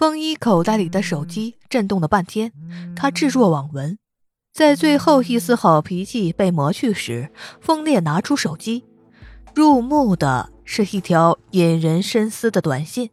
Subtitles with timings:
[0.00, 2.50] 风衣口袋里的手机震动了半天，
[2.96, 3.98] 他置若罔闻。
[4.50, 8.86] 在最后一丝好脾气被磨去时，风烈拿出手机，
[9.54, 13.10] 入目的是一条引人深思的短信，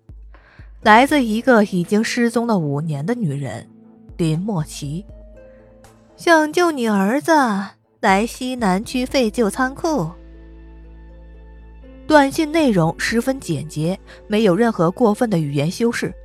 [0.81, 3.69] 来自一个已经失踪了五年的女人
[4.15, 5.05] 林莫奇。
[6.15, 7.33] 想救你儿子，
[7.99, 10.09] 来西南区废旧仓库。
[12.07, 13.99] 短信内容十分简洁，
[14.29, 16.15] 没有任何过分的语言修饰。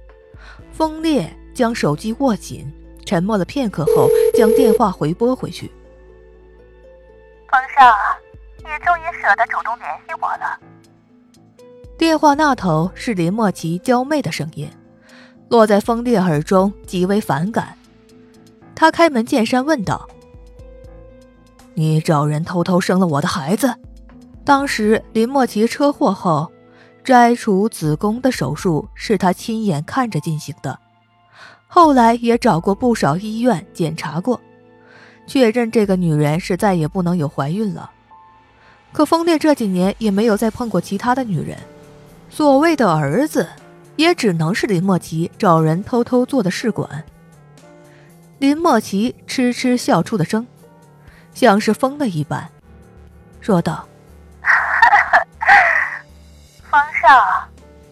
[0.72, 2.72] 风烈将手机握紧。
[3.04, 5.70] 沉默了片刻后，将电话回拨回去。
[7.50, 7.94] 风少，
[8.58, 10.58] 你终于舍得主动联系我了。
[11.98, 14.70] 电话那头是林莫奇娇媚的声音，
[15.48, 17.76] 落在风烈耳中极为反感。
[18.74, 20.08] 他开门见山问道
[21.74, 23.74] ：“你找人偷偷生了我的孩子？
[24.44, 26.50] 当时林莫奇车祸后
[27.04, 30.78] 摘除子宫的手术是他亲眼看着进行的。”
[31.66, 34.38] 后来也找过不少医院检查过，
[35.26, 37.90] 确认这个女人是再也不能有怀孕了。
[38.92, 41.56] 可风烈这几年也没有再碰过其他的女人，
[42.28, 43.48] 所谓的儿子，
[43.96, 47.04] 也只能是林莫奇找人偷偷做的试管。
[48.38, 50.46] 林莫奇痴痴笑出的声，
[51.32, 52.50] 像是疯了一般，
[53.40, 53.88] 说道：“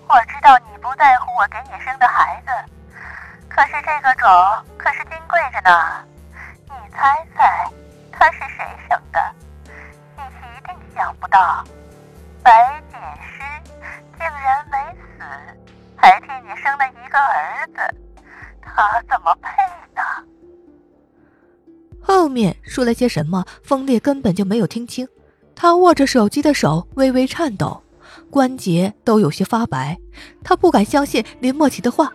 [0.08, 2.50] 我知道你不在乎我给你生的孩子。”
[3.48, 4.28] 可是这个种
[4.78, 6.04] 可是金贵着呢，
[6.66, 7.68] 你猜猜，
[8.12, 9.20] 他是谁生的？
[10.16, 11.64] 你一定想不到，
[12.42, 13.42] 白锦诗
[14.16, 15.24] 竟然没死，
[15.96, 17.94] 还替你生了一个儿子，
[18.62, 19.50] 他怎么配
[19.94, 20.02] 呢？
[22.00, 25.06] 后面说了些什么，风烈根本就没有听清，
[25.56, 27.82] 他握着手机的手微微颤抖，
[28.30, 29.98] 关节都有些发白，
[30.42, 32.12] 他不敢相信林墨琪的话，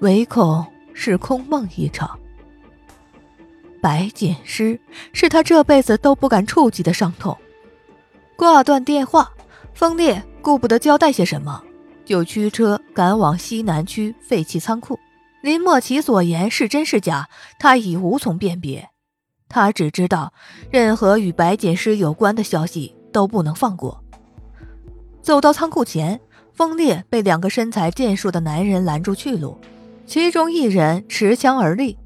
[0.00, 0.66] 唯恐。
[0.94, 2.18] 是空梦一场。
[3.80, 4.78] 白锦诗
[5.14, 7.34] 是他这辈子都不敢触及的伤痛。
[8.36, 9.32] 挂断电话，
[9.72, 11.64] 风烈顾不得交代些什么，
[12.04, 15.00] 就驱车赶往西南区废弃仓库。
[15.40, 17.26] 林莫奇所言是真是假，
[17.58, 18.90] 他已无从辨别。
[19.48, 20.34] 他只知道，
[20.70, 24.01] 任何与白锦诗有关的消息都不能放过。
[25.22, 26.20] 走到仓库前，
[26.52, 29.56] 风烈被两个身材健硕的男人拦住去路。
[30.04, 31.96] 其中一人持枪而立，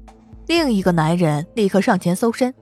[0.45, 2.53] 另一个男人立刻上前搜身。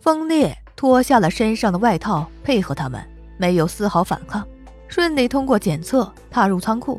[0.00, 3.06] 风烈脱下了身上的外套，配合他们，
[3.36, 4.42] 没有丝毫反抗，
[4.88, 6.98] 顺利通过检测，踏入仓库。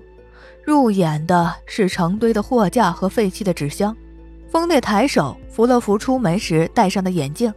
[0.64, 3.96] 入眼的是成堆的货架和废弃的纸箱。
[4.50, 7.52] 风烈抬手扶了扶出门时戴上的眼镜，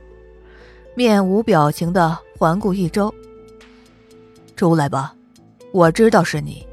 [0.94, 3.12] 面无表情地环顾一周。
[4.60, 5.14] 出来吧，
[5.72, 6.66] 我知道是你。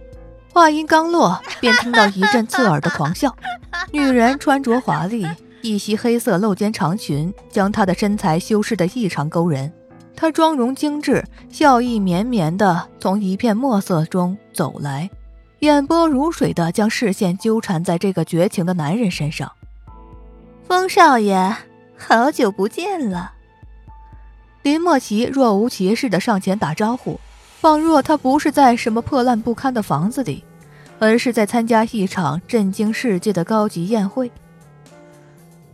[0.52, 3.34] 话音刚落，便听到一阵刺耳的狂笑。
[3.94, 5.26] 女人穿着华丽，
[5.62, 9.72] 一袭黑色露肩长裙将她的身材修饰得异常勾人。
[10.18, 15.10] 她妆容精致，笑意绵绵地从一片墨色中走来，
[15.60, 19.50] 眼波如水地将视线纠缠在这个绝情的男人身上。
[20.68, 21.56] 风少爷，
[21.98, 23.32] 好久不见了。
[24.64, 27.18] 林莫奇若无其事地上前打招呼。
[27.60, 30.44] 仿若他不是在什么破烂不堪的房子里，
[31.00, 34.32] 而是在参加一场震惊世界的高级宴会。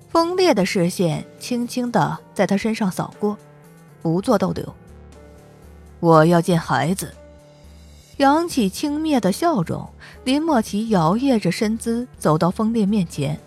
[0.10, 3.38] 锋烈的视线轻轻的在他身上扫过，
[4.02, 4.74] 不做逗留。
[6.00, 7.14] 我要见孩子。
[8.18, 9.90] 扬起轻蔑的笑容，
[10.24, 13.38] 林莫奇摇曳着身姿走到锋烈面前，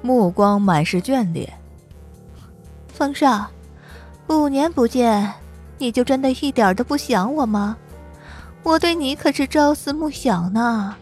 [0.00, 1.52] 目光满是眷恋。
[2.88, 3.50] 风少，
[4.28, 5.39] 五年不见。
[5.80, 7.76] 你就真的一点都不想我吗？
[8.62, 10.94] 我对你可是朝思暮想呢。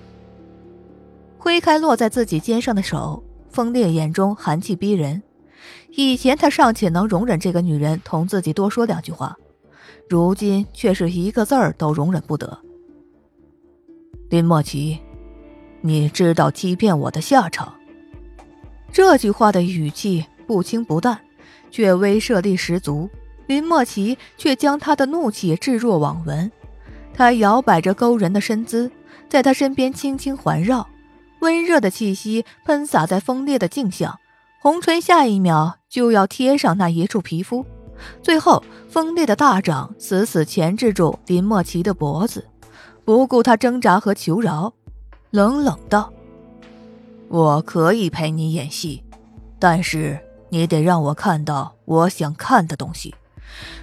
[1.36, 5.20] 挥开落在自己肩上的手，风烈眼中寒气逼人。
[5.90, 9.36] 以前他尚且能容忍这个女人同自己多说两句话，
[10.08, 12.56] 如今却是一个字儿都容忍不得。
[14.28, 15.00] 林莫奇，
[15.80, 17.74] 你知道欺骗我的下场？
[18.92, 21.18] 这句话的语气不轻不淡，
[21.72, 23.10] 却威慑力十足。
[23.48, 26.52] 林莫奇却将他的怒气置若罔闻，
[27.14, 28.90] 他摇摆着勾人的身姿，
[29.26, 30.86] 在他身边轻轻环绕，
[31.40, 34.20] 温热的气息喷洒在锋烈的镜像，
[34.60, 37.64] 红唇下一秒就要贴上那一处皮肤，
[38.22, 42.46] 最后锋烈的大掌死死钳制住林莫奇的脖子，
[43.06, 44.74] 不顾他挣扎和求饶，
[45.30, 46.12] 冷冷道
[47.28, 49.02] ：“我可以陪你演戏，
[49.58, 50.20] 但是
[50.50, 53.14] 你得让我看到我想看的东西。”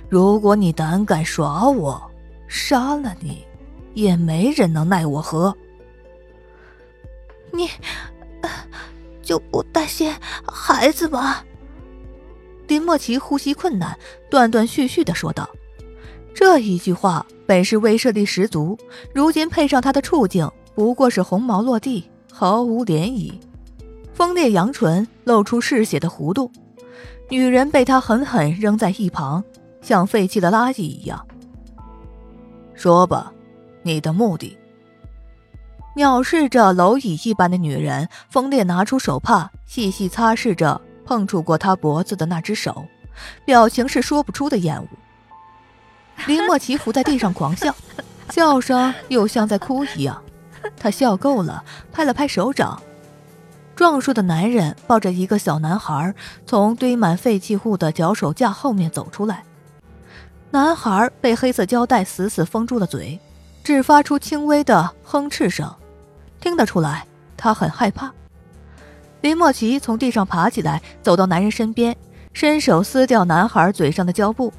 [0.09, 2.12] 如果你胆敢耍我，
[2.47, 3.45] 杀了你，
[3.94, 5.56] 也没人能奈我何。
[7.51, 7.69] 你，
[9.21, 10.13] 就不担心
[10.45, 11.38] 孩子吗？
[12.67, 13.97] 林莫奇呼吸困难，
[14.29, 15.50] 断断续续的说道。
[16.33, 18.77] 这一句话本是威慑力十足，
[19.13, 23.33] 如今配上他的处境，不过是红毛落地，毫无涟漪。
[24.13, 26.51] 风烈扬唇，露出嗜血的弧度。
[27.30, 29.44] 女人被他狠狠扔在一旁，
[29.81, 31.25] 像废弃的垃圾一样。
[32.75, 33.31] 说吧，
[33.83, 34.57] 你的目的。
[35.95, 42.86] 藐视着蝼蚁一般的女人，风烈拿出手帕，细细擦拭着碰触过他脖子的那只手，
[43.45, 44.88] 表情是说不出的厌恶。
[46.28, 47.74] 林莫奇伏在地上狂笑，
[48.30, 50.21] 笑声又像在哭一样。
[50.78, 52.81] 他笑够了，拍了拍手掌。
[53.75, 56.13] 壮硕的男人抱着一个小男孩，
[56.45, 59.44] 从堆满废弃物的脚手架后面走出来。
[60.51, 63.19] 男孩被黑色胶带死死封住了嘴，
[63.63, 65.69] 只发出轻微的哼斥声。
[66.39, 67.06] 听得出来，
[67.36, 68.12] 他很害怕。
[69.22, 71.95] 林莫奇从地上爬起来，走到男人身边，
[72.31, 74.54] 伸手撕掉男孩嘴上的胶布，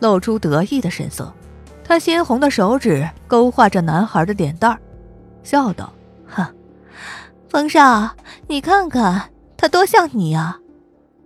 [0.00, 1.30] 露出得意的神色。
[1.82, 4.78] 他鲜红的手指勾画着男孩的脸蛋儿，
[5.42, 5.92] 笑道
[6.26, 6.46] ：“哼，
[7.54, 8.16] 风少，
[8.48, 10.58] 你看看他多像你呀！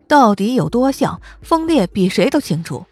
[0.06, 1.22] 到底有多像？
[1.40, 2.84] 风烈比谁都清楚。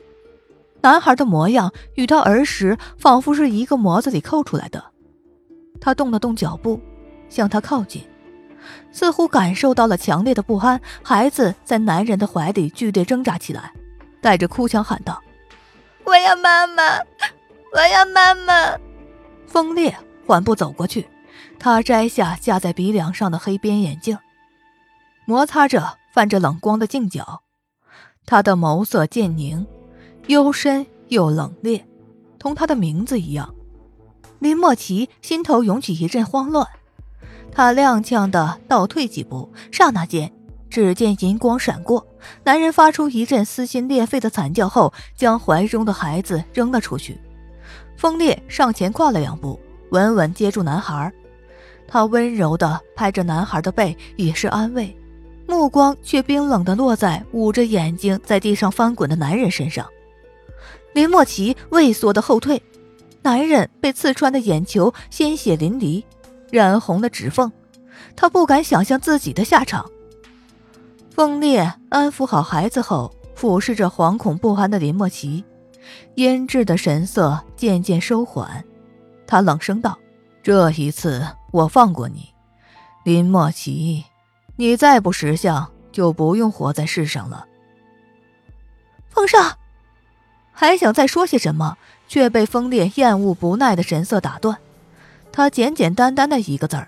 [0.81, 4.83] 男孩的模样与他儿时仿佛是一个模子里扣出来的。
[5.83, 6.81] 他动了动脚步。”
[7.29, 8.03] 向他靠近，
[8.91, 10.81] 似乎感受到了强烈的不安。
[11.03, 13.71] 孩子在男人的怀里剧烈挣扎起来，
[14.23, 15.23] 带着哭腔喊道
[16.05, 16.83] ：“我要妈妈，
[17.75, 18.79] 我要妈妈！”
[19.47, 19.95] 风烈
[20.27, 21.07] 缓步走过去，
[21.59, 24.19] 他摘下架在鼻梁上的黑边眼镜，
[25.25, 27.43] 摩擦着泛着冷光的镜角。
[28.25, 29.67] 他的眸色渐凝，
[30.27, 31.83] 幽深又冷冽，
[32.39, 33.55] 同他的名字一样。
[34.39, 36.67] 林莫奇心头涌起一阵慌乱。
[37.51, 40.31] 他踉跄的倒退几步，刹那间，
[40.69, 42.07] 只见银光闪过，
[42.45, 47.19] 男人发出一阵撕心裂肺的惨叫后，将怀中的孩子扔了出去。
[47.97, 49.59] 风烈上前跨了两步，
[49.91, 51.11] 稳稳接住男孩，
[51.89, 54.97] 他温柔的拍着男孩的背，以示安慰，
[55.47, 59.87] 目光却冰冷的落在捂着眼睛在地上翻滚的男人身上。
[60.93, 62.63] 林莫奇畏缩的后退，
[63.23, 66.03] 男人被刺穿的眼球鲜血淋漓。
[66.51, 67.51] 染红了指缝，
[68.15, 69.91] 他不敢想象自己的下场。
[71.11, 75.45] 风烈安抚好孩子后，俯视着惶恐不安的林莫奇，
[76.15, 78.65] 阴鸷的神色渐渐收缓。
[79.27, 79.99] 他冷声道
[80.47, 82.33] ：“这一次我放过你，
[83.03, 84.05] 林莫奇，
[84.55, 87.49] 你再不识相，就不用活在世上了。”
[89.11, 89.59] 风少
[90.53, 91.77] 还想再说些什么，
[92.07, 94.57] 却被风烈厌恶不耐的神色打断。
[95.33, 96.87] 他简简单单的一个字儿：“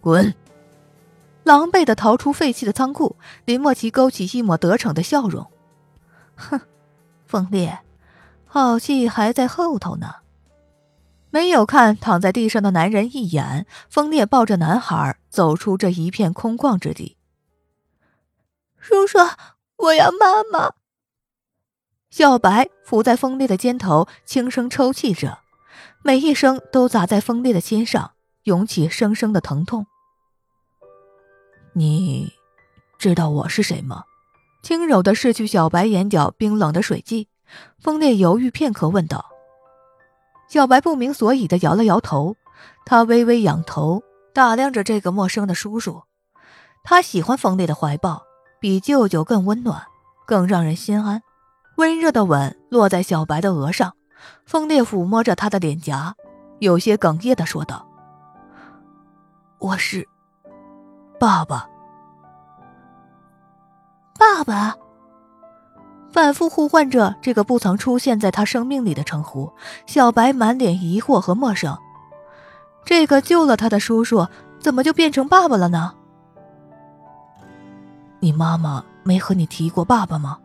[0.00, 0.32] 滚！”
[1.42, 3.16] 狼狈的逃出废弃的仓库，
[3.46, 5.50] 林莫奇勾起一抹得逞的笑容
[6.38, 6.60] ：“哼，
[7.26, 7.80] 风烈，
[8.46, 10.14] 好戏还在后头呢。”
[11.30, 17.16] 没有看躺在地上的男人一眼，风烈抱着男孩走出这一片空旷之地。
[18.78, 19.18] 叔叔，
[19.76, 20.72] 我要妈妈。
[22.10, 25.38] 小白伏在风烈的肩头，轻声抽泣着。
[26.02, 28.12] 每一声都砸在风烈的心上，
[28.44, 29.86] 涌起生生的疼痛。
[31.74, 32.32] 你
[32.98, 34.04] 知道我是谁吗？
[34.62, 37.28] 轻柔的拭去小白眼角冰冷的水迹，
[37.78, 39.30] 风烈犹豫片刻问道。
[40.50, 42.34] 小白不明所以的摇了摇头，
[42.84, 44.02] 他微微仰头
[44.34, 46.02] 打量着这个陌生的叔叔。
[46.82, 48.24] 他喜欢风烈的怀抱，
[48.58, 49.80] 比舅舅更温暖，
[50.26, 51.22] 更让人心安。
[51.76, 53.94] 温热的吻落在小白的额上。
[54.44, 56.16] 风烈抚摸着他的脸颊，
[56.58, 57.86] 有些哽咽的说道
[59.60, 60.06] ：“我是
[61.20, 61.70] 爸爸，
[64.18, 64.74] 爸爸。”
[66.12, 69.52] 反复呼唤着这个不曾出现在他生命里的称呼，
[69.86, 71.76] 小白满脸疑惑和陌生。
[72.84, 74.26] 这个救了他的叔叔，
[74.58, 75.94] 怎么就变成爸爸了呢？
[78.18, 80.38] 你妈妈没和你提过爸爸吗？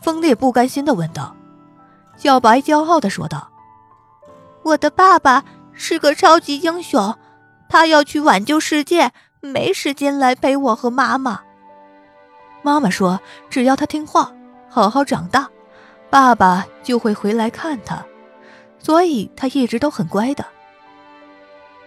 [0.00, 1.34] 风烈不甘心的问道。
[2.16, 3.48] 小白骄傲的说道
[4.64, 7.16] ：“我的爸爸是个超级英雄，
[7.68, 11.40] 他要去挽救世界，没时间来陪我和妈妈。
[12.62, 14.30] 妈妈说，只要他听话，
[14.70, 15.50] 好好长大，
[16.08, 18.06] 爸爸就会回来看他，
[18.78, 20.46] 所以他一直都很乖的。”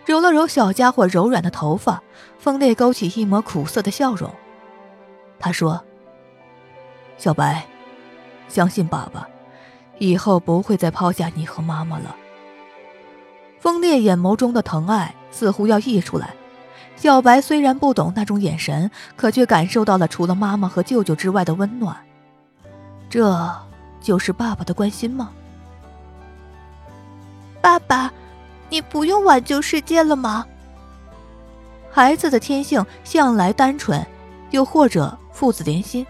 [0.05, 2.03] 揉了揉小家伙柔软的头发，
[2.37, 4.29] 风烈勾起一抹苦涩的笑容。
[5.39, 5.81] 他说
[7.17, 7.65] ：“小白，
[8.49, 9.27] 相信爸爸。”
[9.99, 12.15] 以后不会再抛下你和妈妈了。
[13.59, 16.33] 风烈眼眸中的疼爱似乎要溢出来，
[16.97, 21.95] 小白虽然不懂那种眼神，可却感受到了除了妈妈和舅舅之外的温暖。
[23.13, 23.55] 这
[24.01, 25.29] 就是爸爸的关心吗？
[27.61, 28.11] 爸爸，
[28.69, 30.47] 你不用挽救世界了吗？
[31.91, 34.03] 孩子的天性向来单纯，
[34.49, 36.03] 又或者父子连心，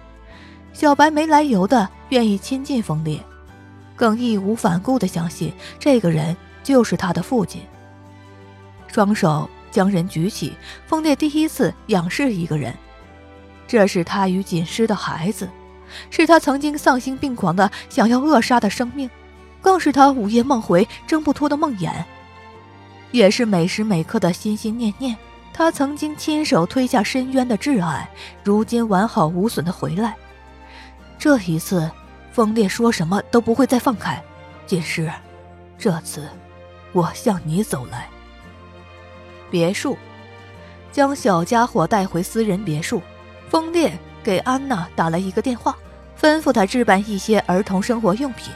[0.71, 3.19] 小白没来由的愿意亲近风烈，
[3.97, 6.33] 更义无反顾的相信这个人
[6.63, 7.61] 就是他的父亲。
[8.87, 9.49] 双手。
[9.71, 10.55] 将人举起，
[10.85, 12.71] 风烈第一次仰视一个人。
[13.67, 15.49] 这是他与锦诗的孩子，
[16.09, 19.09] 是他曾经丧心病狂的想要扼杀的生命，
[19.61, 21.91] 更是他午夜梦回挣不脱的梦魇，
[23.11, 25.15] 也是每时每刻的心心念念。
[25.53, 28.09] 他曾经亲手推下深渊的挚爱，
[28.43, 30.15] 如今完好无损的回来。
[31.19, 31.89] 这一次，
[32.31, 34.19] 风烈说什么都不会再放开。
[34.65, 35.11] 锦诗，
[35.77, 36.27] 这次，
[36.91, 38.09] 我向你走来。
[39.51, 39.95] 别墅，
[40.91, 42.99] 将小家伙带回私人别墅。
[43.47, 45.75] 风烈给安娜打了一个电话，
[46.19, 48.53] 吩咐她置办一些儿童生活用品。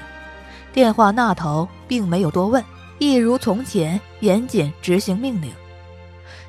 [0.73, 2.63] 电话那头并没有多问，
[2.99, 5.51] 一如从前严谨执行命令。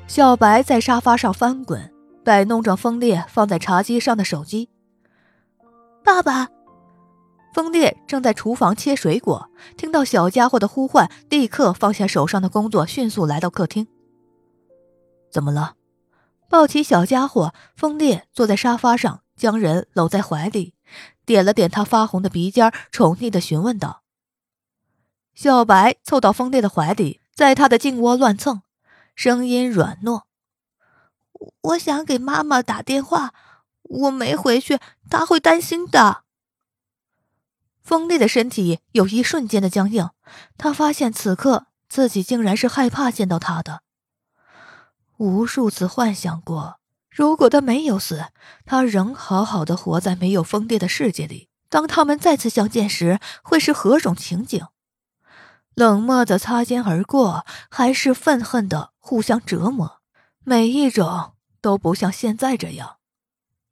[0.07, 1.91] 小白在沙发上翻滚，
[2.23, 4.69] 摆弄着风烈放在茶几上的手机。
[6.03, 6.47] 爸爸，
[7.53, 13.87] 风烈正在厨房切水果，听到小家伙的呼唤，立刻放下手上的工作，迅速来到客厅。
[15.31, 15.73] 怎么了？
[16.49, 20.73] 抱起小家伙，风烈坐在沙发上，将人搂在怀里，
[21.23, 24.01] 点了点他发红的鼻尖，宠溺的询问道
[25.35, 28.63] ：“小白凑到风烈的怀里，在他的颈窝乱蹭，
[29.15, 30.23] 声音软糯。
[31.61, 33.33] 我想给妈妈打电话，
[33.83, 36.23] 我没回去，她会担心的。”
[37.79, 40.09] 风烈的身体有一瞬间的僵硬，
[40.57, 43.83] 他发现此刻自己竟然是害怕见到他的。
[45.19, 46.79] 无数次幻想过，
[47.11, 48.27] 如果他没有死，
[48.65, 51.49] 他仍好好的活在没有疯癫的世界里。
[51.67, 54.65] 当他们再次相见时，会是何种情景？
[55.75, 59.99] 冷漠的擦肩而过，还是愤恨的互相折磨？
[60.45, 62.99] 每一种都不像现在这样，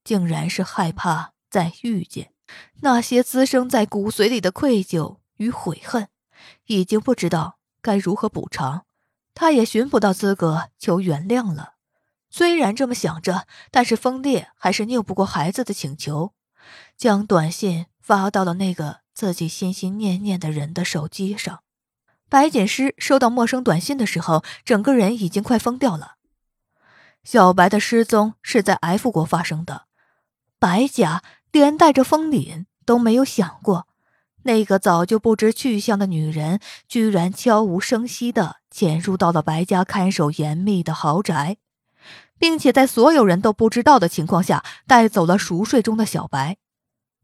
[0.04, 2.34] 竟然是害怕再遇见。
[2.82, 6.10] 那些滋生在骨髓里的愧疚与悔恨，
[6.66, 8.84] 已经不知道该如何补偿。
[9.39, 11.74] 他也寻不到资格求原谅了。
[12.32, 16.34] 虽然这么想着，但是风烈还是拗不过孩子的请求，
[16.98, 21.60] 将短信发到了那个自己心心念念的人的手机上。
[22.27, 26.15] 白锦诗收到陌生短信的时候，整个人已经快疯掉了。
[27.24, 29.84] 小白的失踪是在 F 国发生的，
[30.58, 33.88] 白家连带着风凛都没有想过。
[34.48, 41.58] 那个早就不知去向的女人，居然悄无声息地潜入到了白家看守严密的豪宅，
[42.39, 46.56] 并且在所有人都不知道的情况下带走了熟睡中的小白。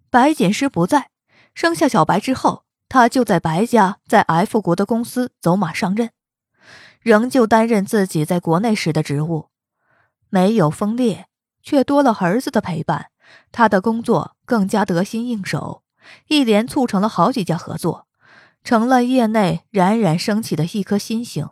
[0.09, 1.11] 白锦诗不在，
[1.55, 6.09] 生下小白之后，他就在白家在 F 国的公司走马上任，
[6.99, 9.47] 仍旧担任自己在国内时的职务。
[10.29, 11.27] 没有分裂，
[11.61, 13.11] 却多了儿子的陪伴，
[13.53, 15.82] 他的工作更加得心应手。
[16.27, 18.07] 一连促成了好几家合作，
[18.63, 21.49] 成了业内冉冉升起的一颗新星。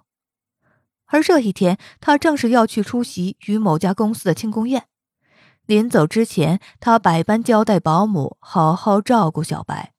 [1.08, 4.86] 而这一天，他正是要去出席与某家公司的庆功宴。
[5.66, 9.94] 临走之前，他百般交代保姆好好照顾小白。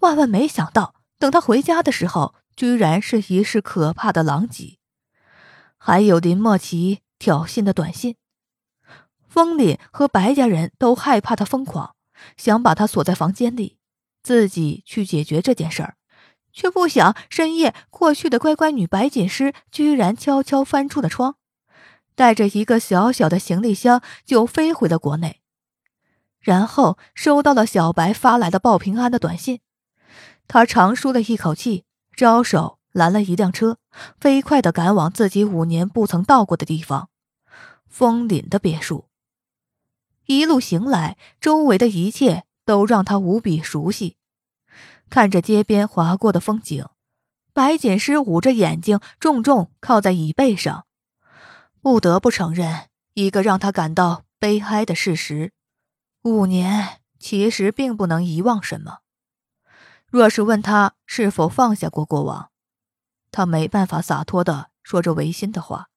[0.00, 4.78] 万万没想到，等他回家的时候，居然是一世可怕的狼藉，
[5.78, 8.16] 还有林墨琪挑衅的短信。
[9.26, 11.96] 风凛和白家人都害怕他疯狂，
[12.36, 13.78] 想把他锁在房间里。
[14.22, 15.96] 自己去解决这件事儿，
[16.52, 21.36] 却不想深夜过去的乖乖女白锦诗居然悄悄翻出了窗，
[22.14, 25.40] 带着一个小小的行李箱就飞回了国内，
[26.38, 29.60] 然后收到了小白发来的报平安的短信。
[30.46, 33.78] 他长舒了一口气，招手拦了一辆车，
[34.20, 37.08] 飞快的赶往自己五年不曾到过的地方——
[37.88, 39.06] 枫林的别墅。
[40.26, 42.44] 一路行来，周围的一切。
[42.64, 44.16] 都让他无比熟悉。
[45.10, 46.86] 看着街边划过的风景，
[47.52, 50.86] 白锦诗捂着眼睛，重重靠在椅背上。
[51.80, 55.52] 不得不承认一个让他感到悲哀的事实：
[56.22, 59.00] 五年其实并不能遗忘什么。
[60.06, 62.50] 若是问他是否放下过过往，
[63.30, 65.88] 他没办法洒脱的说着违心的话。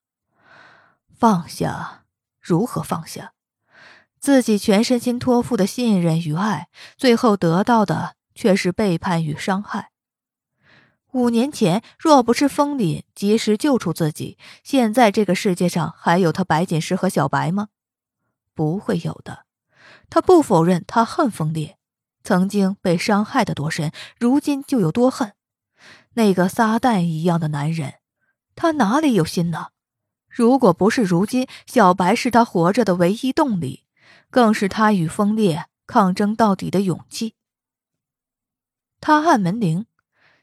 [1.14, 2.06] 放下？
[2.42, 3.35] 如何放下？
[4.20, 6.68] 自己全身心托付的信任与爱，
[6.98, 9.92] 最后得到的却是背叛与伤害。
[11.12, 17.70] 五年前，若不是风凛及时救出自己，现在这个世界上还有他白锦诗和小白吗？
[18.54, 19.46] 不会有的。
[20.10, 21.78] 他不否认他恨风烈，
[22.24, 25.34] 曾经被伤害的多深，如今就有多恨。
[26.16, 27.96] 那个撒旦一样的男人，
[28.56, 29.68] 他哪里有心呢？
[30.28, 33.85] 如果不是如今，小白是他活着的唯一动力，
[34.36, 37.36] 更是他与风烈抗争到底的勇气。
[39.00, 39.86] 他按门铃。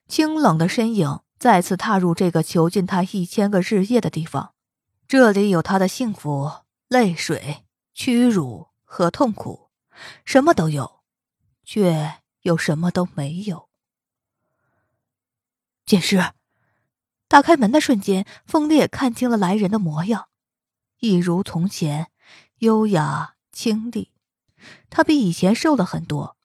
[0.08, 4.54] 清冷的身影再次踏入这个囚禁他一千个日夜的地方，
[5.06, 6.50] 这里有他的幸福、
[6.88, 9.70] 泪水、屈辱和痛苦，
[10.24, 11.02] 什么都有，
[11.64, 13.68] 却又什么都没有。
[15.84, 16.32] 剑师
[17.28, 20.28] 打开门的瞬间，风烈看清了来人的模样，
[21.00, 22.10] 一如从前，
[22.58, 24.10] 优雅清帝。
[24.90, 26.36] 他比以前瘦了很多，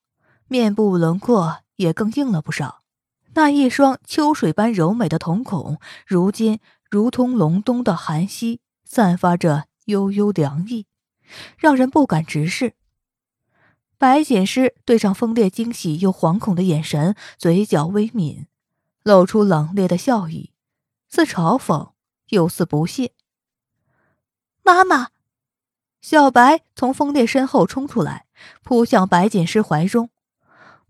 [0.47, 2.83] 面部轮廓也更硬了不少。
[3.35, 6.59] 那一双秋水般柔美的瞳孔，如今
[6.89, 10.87] 如同隆冬的寒溪，散发着悠悠凉意，
[11.57, 12.73] 让人不敢直视。
[13.99, 18.47] 白锦诗对上风烈惊喜又惶恐的眼神，嘴角微抿，
[19.03, 20.51] 露出冷冽的笑意，
[21.09, 21.91] 似嘲讽
[22.29, 23.13] 又似不屑。
[24.63, 25.09] 妈妈，
[26.01, 28.25] 小白从风烈身后冲出来，
[28.63, 30.09] 扑向白锦诗怀中。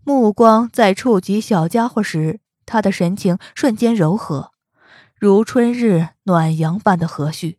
[0.04, 4.52] 目光在触及小家伙时，他的神情瞬间柔和，
[5.16, 7.56] 如春日暖阳般的和煦。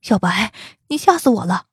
[0.00, 0.52] 小白，
[0.88, 1.66] 你吓死我了！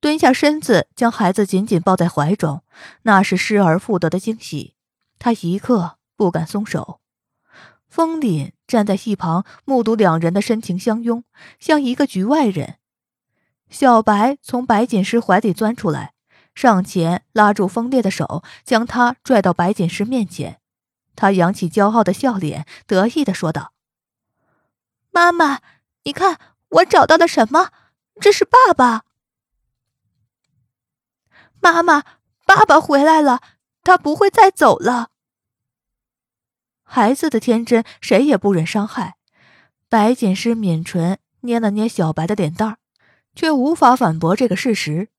[0.00, 2.62] 蹲下身子，将孩子紧紧抱在怀中，
[3.02, 4.74] 那是失而复得的惊喜。
[5.18, 7.00] 他一刻不敢松手。
[7.88, 11.24] 风凛站在一旁，目睹两人的深情相拥，
[11.58, 12.76] 像一个局外人。
[13.70, 16.14] 小白从白锦诗怀里钻出来。
[16.54, 20.60] 上前拉住风烈的手，将他拽到白锦诗面前。
[21.14, 23.72] 他扬起骄傲的笑脸，得意的说道
[25.10, 25.60] ：“妈妈，
[26.02, 27.70] 你看我找到了什么？
[28.20, 29.04] 这是爸爸。
[31.60, 32.02] 妈妈，
[32.44, 33.40] 爸爸回来了，
[33.84, 35.10] 他不会再走了。”
[36.82, 39.16] 孩子的天真，谁也不忍伤害。
[39.88, 42.78] 白锦诗抿唇，捏了捏小白的脸蛋儿，
[43.38, 45.10] 却无法反驳这个事实。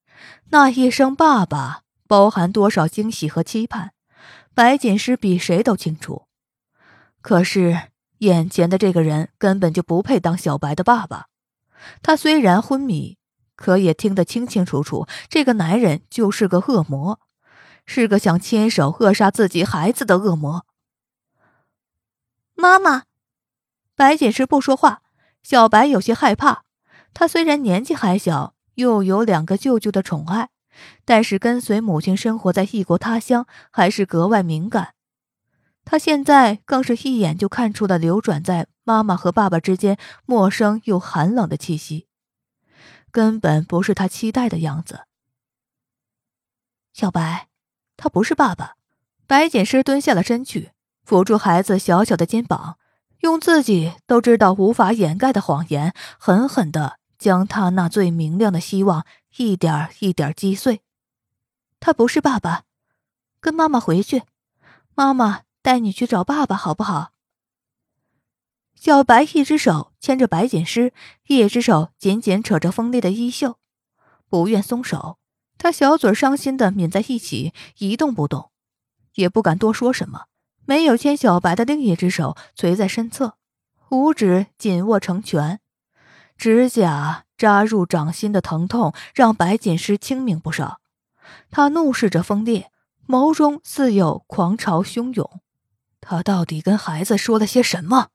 [0.49, 3.93] 那一声“爸爸”包含多少惊喜和期盼，
[4.53, 6.23] 白锦诗比谁都清楚。
[7.21, 7.84] 可是
[8.17, 11.27] 眼前的这个人根本就不配当小白的爸爸。
[12.01, 13.17] 他虽然昏迷，
[13.55, 17.21] 可也听得清清楚楚，这个男人就是个恶魔，
[17.86, 20.65] 是个想亲手扼杀自己孩子的恶魔。
[22.53, 23.03] 妈妈，
[23.95, 25.03] 白锦诗不说话。
[25.41, 26.65] 小白有些害怕。
[27.13, 28.56] 他虽然年纪还小。
[28.76, 30.52] 又有两个舅舅的宠爱，
[31.04, 34.93] 但是跟随母亲生活在异国他乡，还是格外敏感。
[35.84, 42.08] 他现在更是一眼就看出了流转在妈妈和爸爸之间陌生又寒冷的气息，
[43.12, 45.02] 根本不是他期待的样子。
[46.93, 47.50] 小白，
[47.98, 48.76] 他不是爸爸。
[49.28, 50.72] 白锦诗蹲下了身去，
[51.04, 52.78] 扶住孩子小小的肩膀，
[53.19, 56.99] 用自己都知道无法掩盖的谎言，狠狠的。
[57.19, 59.05] 将他那最明亮的希望
[59.38, 60.82] 一点一点击碎。
[61.79, 62.63] 他不是爸爸，
[63.39, 64.23] 跟妈妈回去，
[64.95, 67.12] 妈妈带你去找爸爸，好不好？
[68.73, 70.93] 小白一只手牵着白锦诗，
[71.27, 73.60] 一只手紧紧扯着锋利的衣袖，
[74.29, 75.19] 不愿松手。
[75.58, 78.51] 他小嘴伤心的抿在一起，一动不动，
[79.15, 80.27] 也不敢多说什么。
[80.65, 83.36] 没有牵小白的另一只手垂在身侧，
[83.89, 85.60] 五指紧握成拳。
[86.39, 90.80] 指甲扎入掌心的疼痛让白锦诗清明不少，
[91.52, 92.71] 他怒视着风烈，
[93.06, 95.41] 眸中似有狂潮汹涌。
[95.99, 98.08] 他到底跟孩子说了些什么？